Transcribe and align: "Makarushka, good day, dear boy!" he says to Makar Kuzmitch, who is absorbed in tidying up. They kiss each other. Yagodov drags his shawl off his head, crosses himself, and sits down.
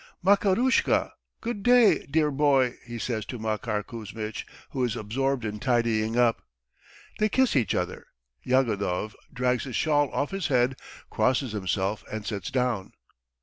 "Makarushka, 0.23 1.11
good 1.41 1.61
day, 1.61 2.03
dear 2.09 2.31
boy!" 2.31 2.73
he 2.87 2.97
says 2.97 3.23
to 3.27 3.37
Makar 3.37 3.83
Kuzmitch, 3.83 4.47
who 4.71 4.83
is 4.83 4.95
absorbed 4.95 5.45
in 5.45 5.59
tidying 5.59 6.17
up. 6.17 6.41
They 7.19 7.29
kiss 7.29 7.55
each 7.55 7.75
other. 7.75 8.07
Yagodov 8.43 9.13
drags 9.31 9.65
his 9.65 9.75
shawl 9.75 10.09
off 10.09 10.31
his 10.31 10.47
head, 10.47 10.75
crosses 11.11 11.51
himself, 11.51 12.03
and 12.11 12.25
sits 12.25 12.49
down. 12.49 12.93